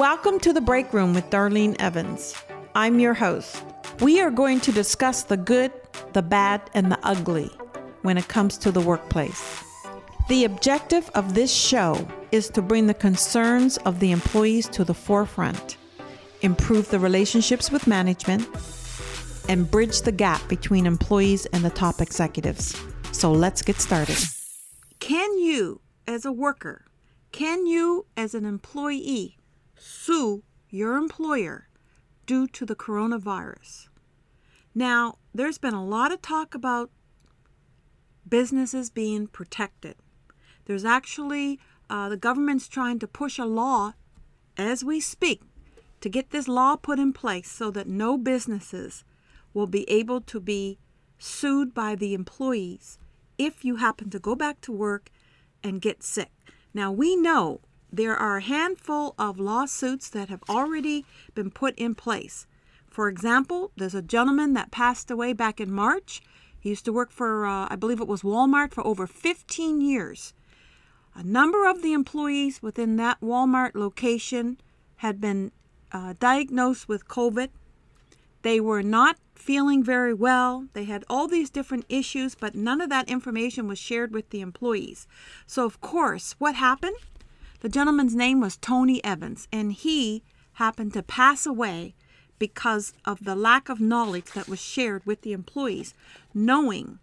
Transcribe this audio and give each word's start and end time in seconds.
Welcome 0.00 0.40
to 0.40 0.54
the 0.54 0.62
break 0.62 0.94
room 0.94 1.12
with 1.12 1.28
Darlene 1.28 1.76
Evans. 1.78 2.34
I'm 2.74 3.00
your 3.00 3.12
host. 3.12 3.62
We 4.00 4.18
are 4.22 4.30
going 4.30 4.60
to 4.60 4.72
discuss 4.72 5.24
the 5.24 5.36
good, 5.36 5.72
the 6.14 6.22
bad, 6.22 6.70
and 6.72 6.90
the 6.90 6.98
ugly 7.02 7.50
when 8.00 8.16
it 8.16 8.26
comes 8.26 8.56
to 8.58 8.72
the 8.72 8.80
workplace. 8.80 9.62
The 10.30 10.46
objective 10.46 11.10
of 11.10 11.34
this 11.34 11.52
show 11.52 12.08
is 12.32 12.48
to 12.48 12.62
bring 12.62 12.86
the 12.86 12.94
concerns 12.94 13.76
of 13.76 14.00
the 14.00 14.10
employees 14.10 14.68
to 14.70 14.84
the 14.84 14.94
forefront, 14.94 15.76
improve 16.40 16.88
the 16.88 16.98
relationships 16.98 17.70
with 17.70 17.86
management, 17.86 18.48
and 19.50 19.70
bridge 19.70 20.00
the 20.00 20.12
gap 20.12 20.48
between 20.48 20.86
employees 20.86 21.44
and 21.52 21.62
the 21.62 21.68
top 21.68 22.00
executives. 22.00 22.74
So 23.12 23.30
let's 23.30 23.60
get 23.60 23.76
started. 23.82 24.16
Can 24.98 25.36
you, 25.36 25.82
as 26.06 26.24
a 26.24 26.32
worker, 26.32 26.86
can 27.32 27.66
you, 27.66 28.06
as 28.16 28.34
an 28.34 28.46
employee, 28.46 29.36
sue 29.80 30.42
your 30.68 30.96
employer 30.96 31.68
due 32.26 32.46
to 32.48 32.66
the 32.66 32.76
coronavirus? 32.76 33.88
Now, 34.74 35.16
there's 35.34 35.58
been 35.58 35.74
a 35.74 35.84
lot 35.84 36.12
of 36.12 36.20
talk 36.20 36.54
about 36.54 36.90
businesses 38.28 38.90
being 38.90 39.26
protected. 39.26 39.96
There's 40.66 40.84
actually, 40.84 41.58
uh, 41.88 42.08
the 42.10 42.16
government's 42.16 42.68
trying 42.68 42.98
to 43.00 43.08
push 43.08 43.38
a 43.38 43.44
law 43.44 43.94
as 44.56 44.84
we 44.84 45.00
speak 45.00 45.40
to 46.00 46.08
get 46.08 46.30
this 46.30 46.46
law 46.46 46.76
put 46.76 46.98
in 46.98 47.12
place 47.12 47.50
so 47.50 47.70
that 47.70 47.88
no 47.88 48.18
businesses 48.18 49.04
will 49.52 49.66
be 49.66 49.88
able 49.90 50.20
to 50.20 50.40
be 50.40 50.78
sued 51.18 51.74
by 51.74 51.94
the 51.94 52.14
employees 52.14 52.98
if 53.38 53.64
you 53.64 53.76
happen 53.76 54.10
to 54.10 54.18
go 54.18 54.34
back 54.34 54.60
to 54.60 54.72
work 54.72 55.10
and 55.62 55.80
get 55.80 56.02
sick. 56.02 56.30
Now, 56.72 56.92
we 56.92 57.16
know 57.16 57.60
there 57.92 58.16
are 58.16 58.36
a 58.36 58.42
handful 58.42 59.14
of 59.18 59.38
lawsuits 59.38 60.08
that 60.10 60.28
have 60.28 60.42
already 60.48 61.04
been 61.34 61.50
put 61.50 61.74
in 61.76 61.94
place. 61.94 62.46
For 62.88 63.08
example, 63.08 63.70
there's 63.76 63.94
a 63.94 64.02
gentleman 64.02 64.52
that 64.54 64.70
passed 64.70 65.10
away 65.10 65.32
back 65.32 65.60
in 65.60 65.72
March. 65.72 66.22
He 66.58 66.68
used 66.68 66.84
to 66.84 66.92
work 66.92 67.10
for, 67.10 67.46
uh, 67.46 67.68
I 67.70 67.76
believe 67.76 68.00
it 68.00 68.08
was 68.08 68.22
Walmart, 68.22 68.72
for 68.72 68.86
over 68.86 69.06
15 69.06 69.80
years. 69.80 70.34
A 71.14 71.22
number 71.22 71.68
of 71.68 71.82
the 71.82 71.92
employees 71.92 72.62
within 72.62 72.96
that 72.96 73.20
Walmart 73.20 73.74
location 73.74 74.58
had 74.96 75.20
been 75.20 75.50
uh, 75.92 76.14
diagnosed 76.20 76.88
with 76.88 77.08
COVID. 77.08 77.48
They 78.42 78.60
were 78.60 78.82
not 78.82 79.18
feeling 79.34 79.82
very 79.82 80.14
well. 80.14 80.66
They 80.72 80.84
had 80.84 81.04
all 81.08 81.26
these 81.26 81.50
different 81.50 81.86
issues, 81.88 82.34
but 82.34 82.54
none 82.54 82.80
of 82.80 82.90
that 82.90 83.08
information 83.08 83.66
was 83.66 83.78
shared 83.78 84.12
with 84.12 84.30
the 84.30 84.40
employees. 84.40 85.06
So, 85.46 85.64
of 85.64 85.80
course, 85.80 86.36
what 86.38 86.54
happened? 86.54 86.96
The 87.60 87.68
gentleman's 87.68 88.14
name 88.14 88.40
was 88.40 88.56
Tony 88.56 89.04
Evans, 89.04 89.46
and 89.52 89.72
he 89.72 90.22
happened 90.54 90.94
to 90.94 91.02
pass 91.02 91.44
away 91.44 91.94
because 92.38 92.94
of 93.04 93.24
the 93.24 93.36
lack 93.36 93.68
of 93.68 93.80
knowledge 93.80 94.32
that 94.32 94.48
was 94.48 94.60
shared 94.60 95.04
with 95.04 95.20
the 95.20 95.32
employees, 95.32 95.92
knowing 96.32 96.98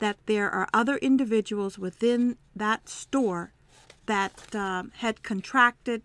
that 0.00 0.18
there 0.26 0.50
are 0.50 0.68
other 0.74 0.96
individuals 0.96 1.78
within 1.78 2.36
that 2.56 2.88
store 2.88 3.52
that 4.06 4.54
um, 4.56 4.90
had 4.96 5.22
contracted, 5.22 6.02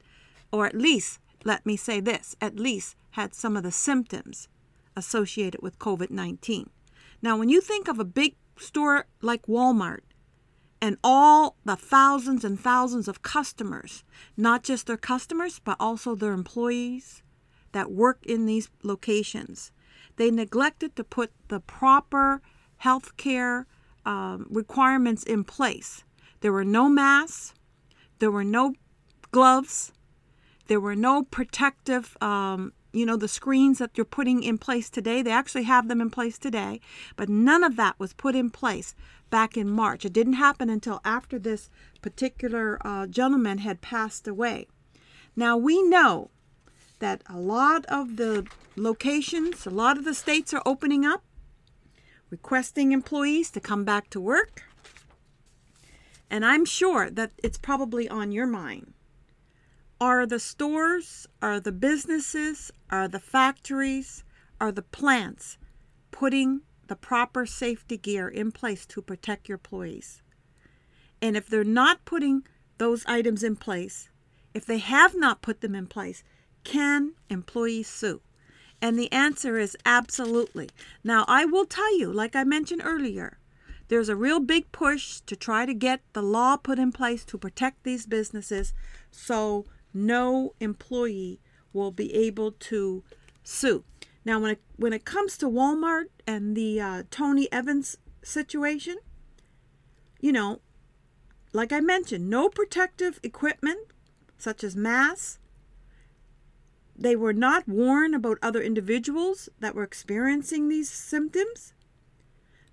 or 0.52 0.68
at 0.68 0.76
least, 0.76 1.20
let 1.44 1.66
me 1.66 1.76
say 1.76 2.00
this, 2.00 2.36
at 2.40 2.60
least 2.60 2.96
had 3.12 3.34
some 3.34 3.58
of 3.58 3.64
the 3.64 3.72
symptoms 3.72 4.48
associated 4.96 5.62
with 5.64 5.80
COVID 5.80 6.12
19. 6.12 6.70
Now, 7.24 7.36
when 7.36 7.50
you 7.50 7.62
think 7.62 7.88
of 7.88 7.98
a 7.98 8.06
big 8.06 8.36
store 8.58 9.08
like 9.22 9.48
Walmart, 9.48 10.02
and 10.82 10.98
all 11.04 11.56
the 11.66 11.76
thousands 11.76 12.44
and 12.44 12.60
thousands 12.60 13.08
of 13.08 13.22
customers, 13.22 14.04
not 14.36 14.64
just 14.64 14.88
their 14.88 14.98
customers, 14.98 15.60
but 15.64 15.78
also 15.80 16.16
their 16.16 16.34
employees 16.34 17.24
that 17.72 17.92
work 17.92 18.26
in 18.26 18.46
these 18.46 18.70
locations. 18.84 19.72
They 20.18 20.32
neglected 20.32 20.96
to 20.96 21.04
put 21.04 21.32
the 21.48 21.60
proper 21.60 22.42
health 22.78 23.18
care 23.18 23.68
um, 24.06 24.48
requirements 24.50 25.24
in 25.24 25.44
place. 25.44 26.04
There 26.42 26.54
were 26.54 26.66
no 26.66 26.90
masks, 26.90 27.54
there 28.20 28.32
were 28.32 28.44
no 28.44 28.74
gloves, 29.32 29.92
there 30.68 30.80
were 30.80 30.96
no 30.96 31.24
protective, 31.24 32.16
um, 32.22 32.74
you 32.92 33.06
know, 33.06 33.18
the 33.18 33.28
screens 33.28 33.80
that 33.80 33.92
you're 33.96 34.06
putting 34.06 34.44
in 34.44 34.58
place 34.58 34.90
today. 34.90 35.22
They 35.22 35.32
actually 35.32 35.64
have 35.64 35.88
them 35.88 36.02
in 36.02 36.10
place 36.10 36.38
today, 36.38 36.80
but 37.16 37.30
none 37.30 37.64
of 37.64 37.76
that 37.76 38.00
was 38.00 38.14
put 38.14 38.36
in 38.36 38.50
place 38.50 38.96
back 39.30 39.58
in 39.58 39.70
March. 39.70 40.06
It 40.06 40.14
didn't 40.14 40.34
happen 40.34 40.70
until 40.70 41.02
after 41.04 41.38
this 41.38 41.70
particular 42.02 42.78
uh, 42.86 43.08
gentleman 43.08 43.60
had 43.60 43.82
passed 43.82 44.28
away. 44.28 44.68
Now 45.36 45.58
we 45.58 45.82
know 45.84 46.32
that 47.00 47.22
a 47.30 47.38
lot 47.38 47.86
of 47.86 48.16
the 48.18 48.48
locations, 48.76 49.66
a 49.66 49.70
lot 49.70 49.98
of 49.98 50.06
the 50.06 50.14
states 50.14 50.54
are 50.54 50.64
opening 50.66 51.06
up, 51.06 51.24
requesting 52.30 52.92
employees 52.92 53.52
to 53.52 53.60
come 53.60 53.84
back 53.84 54.10
to 54.10 54.20
work. 54.20 54.64
And 56.30 56.44
I'm 56.46 56.66
sure 56.66 57.10
that 57.10 57.32
it's 57.42 57.58
probably 57.58 58.10
on 58.10 58.32
your 58.32 58.48
mind. 58.48 58.94
Are 60.00 60.28
the 60.28 60.40
stores, 60.40 61.26
are 61.42 61.60
the 61.60 61.72
businesses, 61.72 62.72
are 62.92 63.08
the 63.08 63.20
factories, 63.20 64.24
are 64.62 64.72
the 64.72 64.84
plants 64.84 65.58
putting 66.12 66.62
the 66.88 66.96
proper 66.96 67.46
safety 67.46 67.98
gear 67.98 68.28
in 68.28 68.52
place 68.52 68.86
to 68.88 69.02
protect 69.02 69.50
your 69.50 69.58
employees. 69.58 70.22
And 71.22 71.36
if 71.36 71.48
they're 71.48 71.64
not 71.64 72.06
putting 72.06 72.44
those 72.78 73.06
items 73.08 73.44
in 73.44 73.56
place, 73.56 74.10
if 74.54 74.66
they 74.66 74.78
have 74.78 75.16
not 75.16 75.42
put 75.42 75.62
them 75.62 75.74
in 75.74 75.88
place, 75.88 76.24
can 76.64 77.14
employees 77.30 77.88
sue? 77.88 78.22
And 78.82 79.00
the 79.00 79.12
answer 79.12 79.58
is 79.58 79.76
absolutely. 79.86 80.70
Now, 81.04 81.26
I 81.28 81.46
will 81.46 81.66
tell 81.66 81.98
you, 81.98 82.14
like 82.14 82.36
I 82.36 82.44
mentioned 82.44 82.82
earlier, 82.84 83.40
there's 83.88 84.10
a 84.10 84.16
real 84.16 84.40
big 84.40 84.72
push 84.72 85.22
to 85.22 85.36
try 85.36 85.66
to 85.66 85.74
get 85.74 86.02
the 86.14 86.22
law 86.22 86.58
put 86.58 86.78
in 86.78 86.92
place 86.92 87.26
to 87.26 87.38
protect 87.38 87.84
these 87.84 88.06
businesses 88.06 88.74
so 89.10 89.66
no 89.94 90.54
employee 90.60 91.40
will 91.74 91.92
be 91.92 92.14
able 92.14 92.52
to 92.52 93.04
sue. 93.44 93.84
Now, 94.26 94.40
when 94.40 94.52
it, 94.52 94.62
when 94.76 94.94
it 94.94 95.06
comes 95.06 95.38
to 95.38 95.46
Walmart 95.50 96.06
and 96.26 96.56
the 96.56 96.82
uh, 96.82 97.04
Tony 97.10 97.52
Evans 97.52 97.98
situation, 98.22 98.98
you 100.20 100.32
know, 100.32 100.60
like 101.54 101.72
I 101.72 101.80
mentioned, 101.80 102.30
no 102.30 102.50
protective 102.50 103.20
equipment 103.24 103.88
such 104.38 104.64
as 104.64 104.76
masks. 104.76 105.40
They 106.96 107.16
were 107.16 107.34
not 107.34 107.68
warned 107.68 108.16
about 108.16 108.40
other 108.42 108.62
individuals 108.62 109.50
that 109.60 109.76
were 109.76 109.84
experiencing 109.84 110.68
these 110.68 110.90
symptoms. 110.90 111.74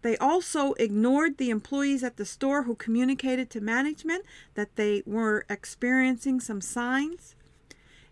They 0.04 0.19
also 0.19 0.75
ignored 0.75 1.38
the 1.38 1.48
employees 1.48 2.04
at 2.04 2.19
the 2.19 2.26
store 2.26 2.65
who 2.65 2.75
communicated 2.75 3.48
to 3.48 3.62
management 3.62 4.26
that 4.53 4.76
they 4.76 5.03
were 5.06 5.47
experiencing 5.48 6.41
some 6.41 6.60
signs 6.60 7.34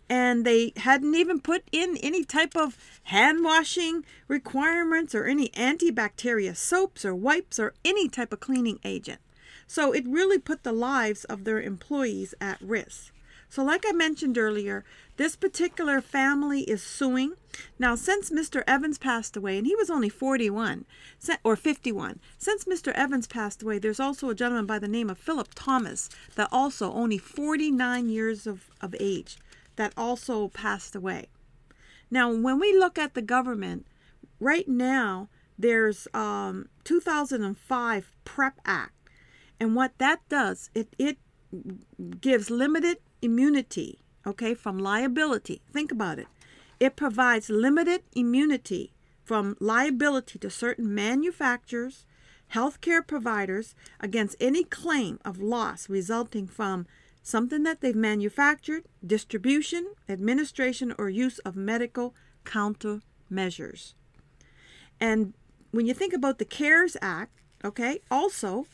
and 0.09 0.47
they 0.47 0.73
hadn't 0.79 1.15
even 1.15 1.39
put 1.39 1.65
in 1.71 1.99
any 1.99 2.25
type 2.25 2.57
of 2.57 2.79
hand 3.05 3.45
washing 3.45 4.07
requirements 4.27 5.15
or 5.15 5.27
any 5.27 5.51
antibacterial 5.51 6.57
soaps 6.57 7.05
or 7.05 7.15
wipes 7.15 7.59
or 7.59 7.75
any 7.85 8.09
type 8.09 8.33
of 8.33 8.41
cleaning 8.41 8.79
agent. 8.87 9.21
So 9.67 9.93
it 9.93 10.07
really 10.09 10.39
put 10.39 10.63
the 10.63 10.73
lives 10.73 11.25
of 11.25 11.45
their 11.45 11.61
employees 11.61 12.35
at 12.41 12.59
risk. 12.63 13.13
So, 13.51 13.63
like 13.63 13.85
I 13.87 13.93
mentioned 13.93 14.39
earlier, 14.39 14.83
this 15.23 15.37
particular 15.37 16.01
family 16.01 16.63
is 16.63 16.83
suing. 16.83 17.35
Now, 17.79 17.95
since 17.95 18.29
Mr. 18.29 18.65
Evans 18.67 18.99
passed 18.99 19.37
away, 19.37 19.57
and 19.57 19.65
he 19.65 19.77
was 19.77 19.89
only 19.89 20.09
41 20.09 20.85
or 21.45 21.55
51, 21.55 22.19
since 22.39 22.65
Mr. 22.65 22.91
Evans 22.95 23.29
passed 23.29 23.63
away, 23.63 23.79
there's 23.79 24.01
also 24.01 24.31
a 24.31 24.35
gentleman 24.35 24.67
by 24.67 24.81
the 24.81 24.89
name 24.89 25.09
of 25.09 25.19
Philip 25.19 25.51
Thomas 25.55 26.11
that 26.35 26.49
also 26.51 26.93
only 26.93 27.19
49 27.19 28.09
years 28.09 28.49
of, 28.49 28.69
of 28.81 28.97
age 28.99 29.39
that 29.77 29.93
also 29.97 30.49
passed 30.49 30.97
away. 30.97 31.27
Now, 32.11 32.29
when 32.33 32.59
we 32.59 32.77
look 32.77 32.99
at 32.99 33.15
the 33.15 33.23
government, 33.23 33.87
right 34.41 34.67
now 34.67 35.29
there's 35.57 36.09
um, 36.13 36.69
2005 36.83 38.11
PREP 38.25 38.61
Act, 38.65 39.09
and 39.61 39.77
what 39.77 39.97
that 39.99 40.29
does, 40.29 40.69
it 40.75 40.89
it 40.99 41.19
gives 42.21 42.51
limited 42.51 42.99
immunity, 43.21 44.02
okay, 44.27 44.55
from 44.55 44.79
liability. 44.79 45.61
Think 45.73 45.93
about 45.93 46.19
it. 46.19 46.29
It 46.81 46.97
provides 46.97 47.49
limited 47.49 48.03
immunity 48.15 48.93
from 49.23 49.57
liability 49.61 50.39
to 50.41 50.51
certain 50.51 50.95
manufacturers, 50.95 52.07
healthcare 52.53 53.07
providers 53.07 53.75
against 54.01 54.37
any 54.41 54.65
claim 54.65 55.19
of 55.25 55.41
loss 55.41 55.89
resulting 55.89 56.47
from 56.47 56.87
something 57.23 57.63
that 57.63 57.81
they've 57.81 57.95
manufactured, 57.95 58.85
distribution, 59.07 59.95
administration, 60.09 60.93
or 60.99 61.09
use 61.09 61.39
of 61.41 61.55
medical 61.55 62.15
countermeasures. 62.45 63.95
And 65.01 65.35
when 65.71 65.87
you 65.87 65.95
think 65.95 66.13
about 66.13 66.39
the 66.39 66.45
CARES 66.45 66.97
Act, 67.01 67.41
okay, 67.65 68.01
also 68.11 68.67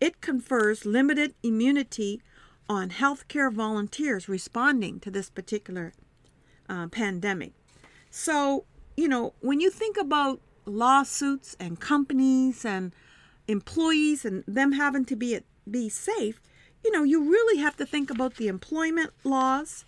it 0.00 0.20
confers 0.20 0.86
limited 0.86 1.34
immunity 1.42 2.22
on 2.68 2.90
healthcare 2.90 3.52
volunteers 3.52 4.28
responding 4.28 5.00
to 5.00 5.10
this 5.10 5.30
particular 5.30 5.92
uh, 6.68 6.88
pandemic. 6.88 7.52
So, 8.10 8.64
you 8.96 9.08
know, 9.08 9.34
when 9.40 9.60
you 9.60 9.70
think 9.70 9.96
about 9.96 10.40
lawsuits 10.64 11.56
and 11.60 11.78
companies 11.78 12.64
and 12.64 12.92
employees 13.46 14.24
and 14.24 14.42
them 14.46 14.72
having 14.72 15.04
to 15.04 15.16
be 15.16 15.38
be 15.68 15.88
safe, 15.88 16.40
you 16.84 16.92
know, 16.92 17.02
you 17.02 17.30
really 17.30 17.58
have 17.60 17.76
to 17.76 17.86
think 17.86 18.10
about 18.10 18.36
the 18.36 18.48
employment 18.48 19.10
laws. 19.24 19.84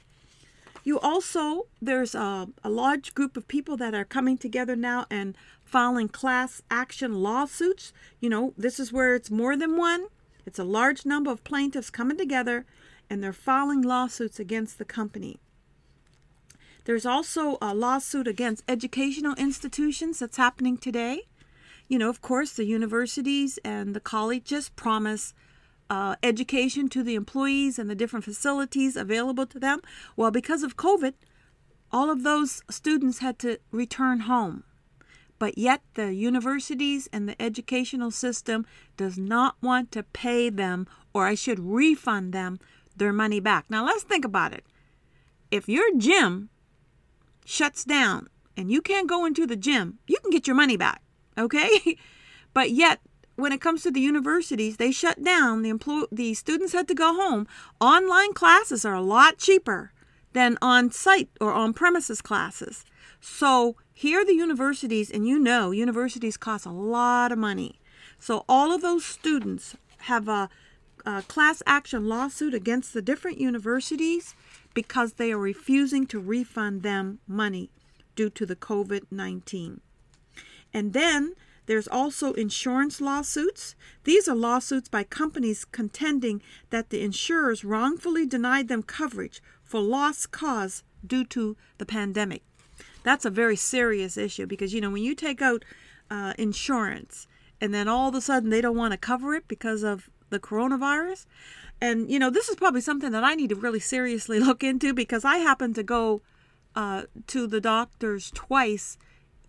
You 0.84 0.98
also, 0.98 1.66
there's 1.80 2.14
a, 2.14 2.48
a 2.64 2.70
large 2.70 3.14
group 3.14 3.36
of 3.36 3.46
people 3.46 3.76
that 3.76 3.94
are 3.94 4.04
coming 4.04 4.38
together 4.38 4.74
now 4.74 5.06
and 5.10 5.36
filing 5.62 6.08
class 6.08 6.62
action 6.70 7.22
lawsuits. 7.22 7.92
You 8.20 8.30
know, 8.30 8.54
this 8.56 8.80
is 8.80 8.92
where 8.92 9.14
it's 9.14 9.30
more 9.30 9.56
than 9.56 9.76
one. 9.76 10.06
It's 10.48 10.58
a 10.58 10.64
large 10.64 11.04
number 11.04 11.30
of 11.30 11.44
plaintiffs 11.44 11.90
coming 11.90 12.16
together 12.16 12.64
and 13.10 13.22
they're 13.22 13.34
filing 13.34 13.82
lawsuits 13.82 14.40
against 14.40 14.78
the 14.78 14.84
company. 14.86 15.40
There's 16.86 17.04
also 17.04 17.58
a 17.60 17.74
lawsuit 17.74 18.26
against 18.26 18.64
educational 18.66 19.34
institutions 19.34 20.20
that's 20.20 20.38
happening 20.38 20.78
today. 20.78 21.24
You 21.86 21.98
know, 21.98 22.08
of 22.08 22.22
course, 22.22 22.54
the 22.54 22.64
universities 22.64 23.58
and 23.62 23.94
the 23.94 24.00
colleges 24.00 24.70
promise 24.70 25.34
uh, 25.90 26.16
education 26.22 26.88
to 26.88 27.02
the 27.02 27.14
employees 27.14 27.78
and 27.78 27.90
the 27.90 27.94
different 27.94 28.24
facilities 28.24 28.96
available 28.96 29.44
to 29.48 29.58
them. 29.58 29.82
Well, 30.16 30.30
because 30.30 30.62
of 30.62 30.78
COVID, 30.78 31.12
all 31.92 32.08
of 32.08 32.22
those 32.22 32.62
students 32.70 33.18
had 33.18 33.38
to 33.40 33.58
return 33.70 34.20
home. 34.20 34.64
But 35.38 35.56
yet, 35.56 35.82
the 35.94 36.12
universities 36.12 37.08
and 37.12 37.28
the 37.28 37.40
educational 37.40 38.10
system 38.10 38.66
does 38.96 39.18
not 39.18 39.56
want 39.62 39.92
to 39.92 40.02
pay 40.02 40.50
them, 40.50 40.86
or 41.12 41.26
I 41.26 41.34
should 41.34 41.60
refund 41.60 42.32
them, 42.32 42.58
their 42.96 43.12
money 43.12 43.40
back. 43.40 43.66
Now, 43.70 43.84
let's 43.84 44.02
think 44.02 44.24
about 44.24 44.52
it. 44.52 44.64
If 45.50 45.68
your 45.68 45.96
gym 45.96 46.50
shuts 47.44 47.84
down 47.84 48.28
and 48.56 48.70
you 48.70 48.82
can't 48.82 49.08
go 49.08 49.24
into 49.24 49.46
the 49.46 49.56
gym, 49.56 49.98
you 50.06 50.18
can 50.20 50.30
get 50.30 50.46
your 50.46 50.56
money 50.56 50.76
back, 50.76 51.02
okay? 51.38 51.96
but 52.52 52.70
yet, 52.70 53.00
when 53.36 53.52
it 53.52 53.60
comes 53.60 53.84
to 53.84 53.92
the 53.92 54.00
universities, 54.00 54.78
they 54.78 54.90
shut 54.90 55.22
down. 55.22 55.62
The 55.62 55.68
employ- 55.68 56.08
the 56.10 56.34
students 56.34 56.72
had 56.72 56.88
to 56.88 56.94
go 56.94 57.14
home. 57.14 57.46
Online 57.80 58.32
classes 58.32 58.84
are 58.84 58.94
a 58.94 59.00
lot 59.00 59.38
cheaper 59.38 59.92
than 60.32 60.58
on 60.60 60.90
site 60.90 61.30
or 61.40 61.52
on 61.52 61.72
premises 61.72 62.20
classes. 62.20 62.84
So 63.20 63.76
here 63.98 64.20
are 64.20 64.24
the 64.24 64.32
universities, 64.32 65.10
and 65.10 65.26
you 65.26 65.40
know 65.40 65.72
universities 65.72 66.36
cost 66.36 66.64
a 66.64 66.70
lot 66.70 67.32
of 67.32 67.38
money. 67.38 67.80
So 68.20 68.44
all 68.48 68.72
of 68.72 68.80
those 68.80 69.04
students 69.04 69.74
have 70.02 70.28
a, 70.28 70.48
a 71.04 71.22
class 71.22 71.64
action 71.66 72.06
lawsuit 72.06 72.54
against 72.54 72.94
the 72.94 73.02
different 73.02 73.40
universities 73.40 74.36
because 74.72 75.14
they 75.14 75.32
are 75.32 75.38
refusing 75.38 76.06
to 76.06 76.20
refund 76.20 76.84
them 76.84 77.18
money 77.26 77.70
due 78.14 78.30
to 78.30 78.46
the 78.46 78.54
COVID 78.54 79.06
19. 79.10 79.80
And 80.72 80.92
then 80.92 81.34
there's 81.66 81.88
also 81.88 82.34
insurance 82.34 83.00
lawsuits. 83.00 83.74
These 84.04 84.28
are 84.28 84.36
lawsuits 84.36 84.88
by 84.88 85.02
companies 85.02 85.64
contending 85.64 86.40
that 86.70 86.90
the 86.90 87.02
insurers 87.02 87.64
wrongfully 87.64 88.26
denied 88.26 88.68
them 88.68 88.84
coverage 88.84 89.42
for 89.64 89.80
loss 89.80 90.24
caused 90.24 90.84
due 91.04 91.24
to 91.24 91.56
the 91.78 91.86
pandemic. 91.86 92.44
That's 93.08 93.24
a 93.24 93.30
very 93.30 93.56
serious 93.56 94.18
issue 94.18 94.44
because, 94.44 94.74
you 94.74 94.82
know, 94.82 94.90
when 94.90 95.02
you 95.02 95.14
take 95.14 95.40
out 95.40 95.64
uh, 96.10 96.34
insurance 96.36 97.26
and 97.58 97.72
then 97.72 97.88
all 97.88 98.10
of 98.10 98.14
a 98.14 98.20
sudden 98.20 98.50
they 98.50 98.60
don't 98.60 98.76
want 98.76 98.92
to 98.92 98.98
cover 98.98 99.34
it 99.34 99.48
because 99.48 99.82
of 99.82 100.10
the 100.28 100.38
coronavirus, 100.38 101.24
and, 101.80 102.10
you 102.10 102.18
know, 102.18 102.28
this 102.28 102.50
is 102.50 102.56
probably 102.56 102.82
something 102.82 103.10
that 103.12 103.24
I 103.24 103.34
need 103.34 103.48
to 103.48 103.56
really 103.56 103.80
seriously 103.80 104.38
look 104.48 104.62
into 104.62 104.92
because 104.92 105.24
I 105.24 105.38
happen 105.38 105.72
to 105.72 105.82
go 105.82 106.20
uh, 106.76 107.04
to 107.28 107.46
the 107.46 107.62
doctors 107.62 108.30
twice 108.30 108.98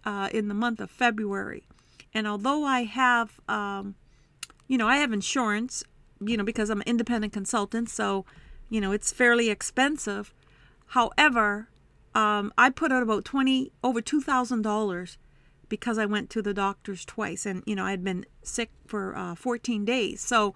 uh, 0.06 0.30
in 0.32 0.48
the 0.48 0.54
month 0.54 0.80
of 0.80 0.90
February. 0.90 1.66
And 2.14 2.26
although 2.26 2.64
I 2.64 2.86
have, 2.86 3.42
um, 3.50 3.96
you 4.70 4.78
know, 4.78 4.88
I 4.88 4.96
have 5.00 5.12
insurance, 5.12 5.84
you 6.22 6.38
know, 6.38 6.46
because 6.46 6.70
I'm 6.70 6.80
an 6.80 6.88
independent 6.88 7.34
consultant, 7.34 7.90
so, 7.90 8.24
you 8.70 8.80
know, 8.80 8.94
it's 8.94 9.12
fairly 9.12 9.50
expensive. 9.50 10.34
However, 10.88 11.68
um, 12.16 12.54
I 12.58 12.70
put 12.70 12.92
out 12.92 13.04
about 13.04 13.26
20, 13.26 13.72
over 13.84 14.02
$2,000 14.02 15.18
because 15.68 15.98
I 15.98 16.06
went 16.06 16.30
to 16.32 16.42
the 16.42 16.54
doctors 16.54 17.06
twice 17.06 17.46
and, 17.46 17.64
you 17.66 17.76
know, 17.76 17.86
I 17.86 17.92
had 17.92 18.04
been 18.04 18.26
sick 18.44 18.72
for 18.88 19.16
uh, 19.16 19.36
14 19.36 19.86
days. 19.86 20.22
So 20.22 20.56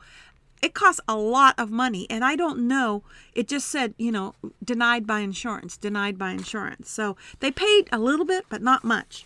it 0.61 0.73
costs 0.73 1.01
a 1.07 1.15
lot 1.15 1.55
of 1.57 1.69
money. 1.69 2.07
And 2.09 2.23
I 2.23 2.35
don't 2.35 2.67
know, 2.67 3.03
it 3.33 3.47
just 3.47 3.67
said, 3.67 3.93
you 3.97 4.11
know, 4.11 4.33
denied 4.63 5.05
by 5.05 5.19
insurance, 5.19 5.77
denied 5.77 6.17
by 6.17 6.31
insurance. 6.31 6.89
So 6.89 7.17
they 7.41 7.51
paid 7.51 7.89
a 7.91 7.99
little 7.99 8.25
bit, 8.25 8.45
but 8.49 8.61
not 8.61 8.83
much. 8.83 9.25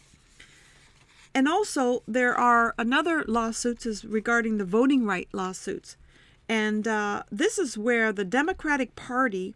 And 1.38 1.47
also, 1.47 2.01
there 2.07 2.35
are 2.35 2.73
another 2.80 3.23
lawsuits 3.27 3.85
is 3.85 4.03
regarding 4.03 4.57
the 4.57 4.65
voting 4.65 5.06
right 5.06 5.27
lawsuits, 5.31 5.95
and 6.50 6.88
uh, 6.88 7.21
this 7.31 7.59
is 7.59 7.77
where 7.77 8.12
the 8.12 8.25
Democratic 8.25 8.95
Party 8.95 9.53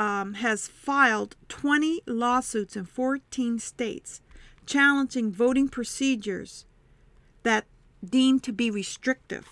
um, 0.00 0.34
has 0.34 0.66
filed 0.66 1.36
20 1.50 2.00
lawsuits 2.06 2.74
in 2.74 2.86
14 2.86 3.58
states 3.58 4.22
challenging 4.64 5.30
voting 5.30 5.68
procedures 5.68 6.64
that 7.42 7.66
deemed 8.02 8.42
to 8.42 8.52
be 8.52 8.70
restrictive. 8.70 9.50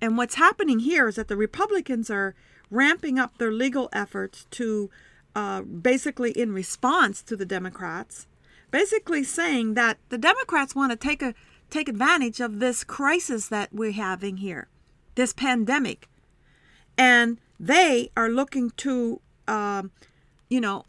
And 0.00 0.16
what's 0.16 0.34
happening 0.34 0.80
here 0.80 1.06
is 1.06 1.14
that 1.14 1.28
the 1.28 1.36
Republicans 1.36 2.10
are 2.10 2.34
ramping 2.68 3.16
up 3.16 3.38
their 3.38 3.52
legal 3.52 3.88
efforts 3.92 4.46
to 4.50 4.90
uh, 5.36 5.62
basically 5.62 6.32
in 6.32 6.52
response 6.52 7.22
to 7.22 7.36
the 7.36 7.46
Democrats 7.46 8.26
basically 8.72 9.22
saying 9.22 9.74
that 9.74 9.98
the 10.08 10.18
Democrats 10.18 10.74
want 10.74 10.90
to 10.90 10.96
take 10.96 11.22
a 11.22 11.34
take 11.70 11.88
advantage 11.88 12.40
of 12.40 12.58
this 12.58 12.82
crisis 12.82 13.46
that 13.46 13.72
we're 13.72 13.92
having 13.92 14.38
here, 14.38 14.66
this 15.14 15.32
pandemic, 15.32 16.08
and 16.98 17.38
they 17.60 18.10
are 18.16 18.28
looking 18.28 18.70
to, 18.70 19.20
um, 19.50 19.90
you 20.48 20.60
know, 20.60 20.84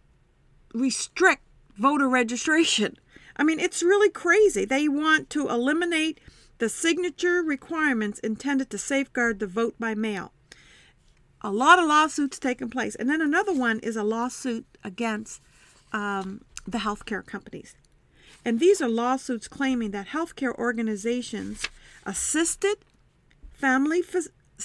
restrict 0.74 1.42
voter 1.78 2.08
registration. 2.08 2.98
I 3.36 3.44
mean, 3.44 3.60
it's 3.60 3.82
really 3.82 4.10
crazy. 4.10 4.66
They 4.66 4.88
want 4.88 5.30
to 5.32 5.50
eliminate 5.50 6.20
the 6.60 6.70
signature 6.70 7.42
requirements 7.42 8.20
intended 8.20 8.70
to 8.70 8.78
safeguard 8.78 9.40
the 9.40 9.48
vote 9.48 9.76
by 9.80 9.96
mail. 9.96 10.32
A 11.42 11.52
lot 11.52 11.80
of 11.80 11.88
lawsuits 11.88 12.38
taking 12.38 12.70
place. 12.70 12.94
And 12.94 13.10
then 13.10 13.20
another 13.20 13.54
one 13.54 13.80
is 13.80 13.96
a 13.96 14.04
lawsuit 14.04 14.66
against 14.84 15.42
um, 15.92 16.42
the 16.68 16.80
healthcare 16.80 17.26
companies. 17.26 17.76
And 18.46 18.60
these 18.60 18.80
are 18.80 18.90
lawsuits 18.90 19.48
claiming 19.48 19.92
that 19.92 20.10
healthcare 20.10 20.56
organizations, 20.56 21.68
assisted 22.06 22.78
family 23.54 24.04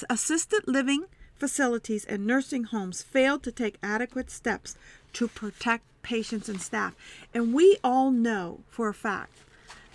assisted 0.09 0.61
living 0.67 1.05
facilities 1.39 2.05
and 2.05 2.25
nursing 2.25 2.65
homes 2.65 3.01
failed 3.01 3.43
to 3.43 3.51
take 3.51 3.77
adequate 3.81 4.29
steps 4.31 4.75
to 5.13 5.27
protect 5.27 5.83
patients 6.01 6.49
and 6.49 6.61
staff. 6.61 6.95
And 7.33 7.53
we 7.53 7.77
all 7.83 8.11
know 8.11 8.61
for 8.69 8.89
a 8.89 8.93
fact 8.93 9.39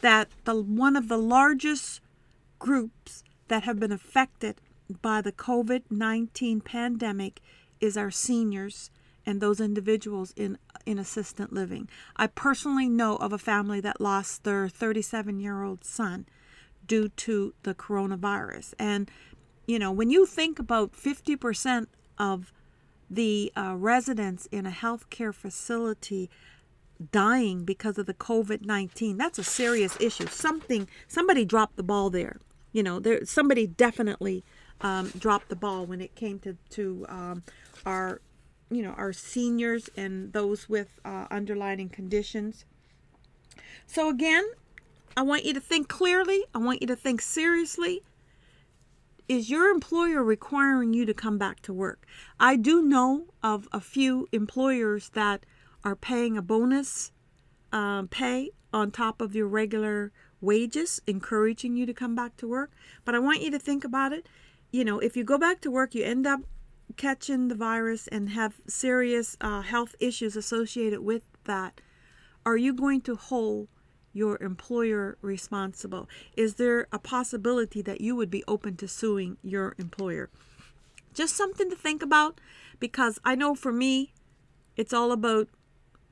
that 0.01 0.29
the 0.45 0.61
one 0.61 0.97
of 0.97 1.09
the 1.09 1.19
largest 1.19 2.01
groups 2.59 3.23
that 3.49 3.63
have 3.65 3.81
been 3.81 3.93
affected 3.93 4.61
by 5.01 5.21
the 5.21 5.33
COVID-19 5.33 6.65
pandemic 6.65 7.41
is 7.81 7.97
our 7.97 8.11
seniors 8.11 8.91
and 9.25 9.41
those 9.41 9.61
individuals 9.61 10.33
in 10.37 10.59
in 10.85 10.99
assistant 10.99 11.53
living. 11.53 11.89
I 12.17 12.27
personally 12.27 12.89
know 12.89 13.17
of 13.17 13.33
a 13.33 13.39
family 13.39 13.81
that 13.81 14.01
lost 14.01 14.45
their 14.45 14.69
37 14.69 15.39
year 15.39 15.63
old 15.63 15.85
son 15.85 16.27
due 16.87 17.09
to 17.09 17.55
the 17.63 17.75
coronavirus. 17.75 18.75
And, 18.79 19.11
you 19.67 19.79
know, 19.79 19.93
when 19.93 20.11
you 20.11 20.27
think 20.27 20.59
about 20.59 20.93
50% 20.93 21.87
of 22.19 22.53
the 23.11 23.53
uh, 23.57 23.75
residents 23.77 24.47
in 24.47 24.67
a 24.67 24.71
healthcare 24.71 25.35
facility 25.35 26.31
dying 27.11 27.65
because 27.65 27.99
of 27.99 28.07
the 28.07 28.15
COVID 28.15 28.65
19, 28.65 29.17
that's 29.17 29.39
a 29.39 29.45
serious 29.45 29.97
issue. 30.01 30.27
Something, 30.27 30.89
somebody 31.09 31.45
dropped 31.45 31.77
the 31.77 31.83
ball 31.83 32.11
there. 32.11 32.37
You 32.73 32.83
know, 32.83 33.01
there 33.01 33.25
somebody 33.25 33.67
definitely 33.67 34.45
um, 34.81 35.13
dropped 35.19 35.49
the 35.49 35.57
ball 35.57 35.85
when 35.85 36.01
it 36.01 36.15
came 36.15 36.39
to, 36.41 36.57
to 36.71 37.07
um, 37.09 37.43
our 37.85 38.21
you 38.73 38.83
know, 38.83 38.93
our 38.93 39.13
seniors 39.13 39.91
and 39.97 40.33
those 40.33 40.69
with 40.69 40.99
uh, 41.05 41.27
underlying 41.31 41.91
conditions. 41.91 42.65
So, 43.87 44.09
again, 44.09 44.45
I 45.17 45.23
want 45.23 45.45
you 45.45 45.53
to 45.53 45.61
think 45.61 45.89
clearly. 45.89 46.45
I 46.55 46.59
want 46.59 46.81
you 46.81 46.89
to 46.89 46.97
think 46.97 47.21
seriously. 47.21 48.03
Is 49.33 49.49
your 49.49 49.71
employer 49.71 50.23
requiring 50.23 50.93
you 50.93 51.07
to 51.07 51.15
come 51.15 51.39
back 51.39 51.61
to 51.61 51.73
work? 51.73 52.05
I 52.39 52.57
do 52.57 52.83
know 52.83 53.29
of 53.43 53.67
a 53.73 53.81
few 53.81 54.29
employers 54.31 55.09
that 55.15 55.47
are 55.83 55.97
paying 55.97 56.37
a 56.37 56.43
bonus 56.43 57.13
um, 57.73 58.09
pay 58.09 58.51
on 58.75 58.91
top 58.91 59.23
of 59.23 59.35
your 59.35 59.47
regular 59.47 60.13
wages, 60.43 61.01
encouraging 61.07 61.77
you 61.79 61.87
to 61.87 61.95
come 61.95 62.15
back 62.15 62.37
to 62.37 62.47
work. 62.47 62.73
But 63.07 63.15
I 63.15 63.21
want 63.21 63.41
you 63.41 63.51
to 63.53 63.59
think 63.59 63.85
about 63.85 64.13
it. 64.13 64.29
You 64.71 64.85
know, 64.85 64.99
if 64.99 65.17
you 65.17 65.25
go 65.25 65.39
back 65.39 65.63
to 65.63 65.71
work, 65.71 65.95
you 65.95 66.05
end 66.05 66.27
up 66.27 66.43
catching 66.99 67.49
the 67.49 67.55
virus 67.55 68.09
and 68.09 68.29
have 68.29 68.61
serious 68.69 69.39
uh, 69.41 69.63
health 69.63 69.95
issues 69.99 70.37
associated 70.37 71.01
with 71.01 71.23
that, 71.45 71.81
are 72.45 72.59
you 72.59 72.75
going 72.75 73.01
to 73.01 73.17
hold 73.17 73.69
your 74.13 74.41
employer 74.43 75.17
responsible? 75.23 76.09
Is 76.37 76.55
there 76.55 76.87
a 76.93 76.99
possibility 76.99 77.83
that 77.83 78.01
you 78.01 78.15
would 78.17 78.31
be 78.31 78.45
open 78.47 78.77
to 78.77 78.89
suing 78.89 79.37
your 79.43 79.75
employer? 79.79 80.31
Just 81.15 81.37
something 81.37 81.69
to 81.71 81.77
think 81.77 82.03
about 82.03 82.41
because 82.81 83.19
I 83.25 83.35
know 83.35 83.55
for 83.55 83.73
me, 83.73 84.13
it's 84.77 84.93
all 84.93 85.13
about 85.13 85.49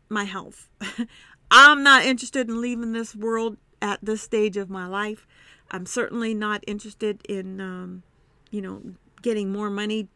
my 0.09 0.25
health. 0.25 0.69
I'm 1.51 1.83
not 1.83 2.05
interested 2.05 2.49
in 2.49 2.61
leaving 2.61 2.93
this 2.93 3.15
world 3.15 3.57
at 3.83 3.99
this 4.03 4.23
stage 4.23 4.57
of 4.57 4.71
my 4.71 4.87
life. 4.87 5.27
I'm 5.71 5.87
certainly 5.87 6.35
not 6.35 6.63
interested 6.67 7.23
in, 7.29 7.61
um, 7.61 8.03
you 8.51 8.61
know, 8.61 8.83
getting 9.23 9.53
more 9.53 9.71
money. 9.71 10.09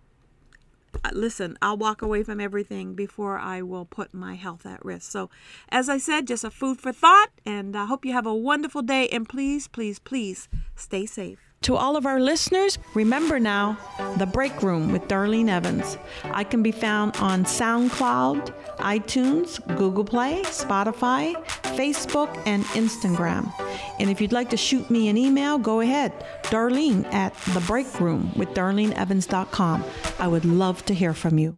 Listen, 1.12 1.58
I'll 1.62 1.76
walk 1.76 2.02
away 2.02 2.22
from 2.22 2.40
everything 2.40 2.94
before 2.94 3.38
I 3.38 3.62
will 3.62 3.84
put 3.84 4.14
my 4.14 4.34
health 4.34 4.66
at 4.66 4.84
risk. 4.84 5.10
So, 5.10 5.30
as 5.68 5.88
I 5.88 5.98
said, 5.98 6.26
just 6.26 6.44
a 6.44 6.50
food 6.50 6.80
for 6.80 6.92
thought, 6.92 7.30
and 7.44 7.76
I 7.76 7.86
hope 7.86 8.04
you 8.04 8.12
have 8.12 8.26
a 8.26 8.34
wonderful 8.34 8.82
day. 8.82 9.08
And 9.08 9.28
please, 9.28 9.68
please, 9.68 9.98
please 9.98 10.48
stay 10.76 11.06
safe. 11.06 11.43
To 11.64 11.76
all 11.76 11.96
of 11.96 12.04
our 12.04 12.20
listeners, 12.20 12.78
remember 12.94 13.40
now 13.40 13.78
the 14.18 14.26
break 14.26 14.62
room 14.62 14.92
with 14.92 15.08
Darlene 15.08 15.48
Evans. 15.48 15.96
I 16.24 16.44
can 16.44 16.62
be 16.62 16.72
found 16.72 17.16
on 17.16 17.44
SoundCloud, 17.44 18.52
iTunes, 18.78 19.60
Google 19.76 20.04
Play, 20.04 20.42
Spotify, 20.44 21.34
Facebook, 21.76 22.30
and 22.46 22.64
Instagram. 22.76 23.52
And 23.98 24.10
if 24.10 24.20
you'd 24.20 24.32
like 24.32 24.50
to 24.50 24.56
shoot 24.56 24.90
me 24.90 25.08
an 25.08 25.16
email, 25.16 25.58
go 25.58 25.80
ahead. 25.80 26.12
Darlene 26.44 27.04
at 27.12 27.34
the 27.54 27.60
break 27.60 27.98
room 28.00 28.32
with 28.36 28.50
darleneevans.com. 28.50 29.84
I 30.18 30.28
would 30.28 30.44
love 30.44 30.84
to 30.86 30.94
hear 30.94 31.14
from 31.14 31.38
you. 31.38 31.52